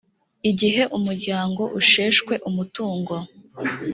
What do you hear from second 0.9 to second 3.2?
umuryango usheshwe umutungo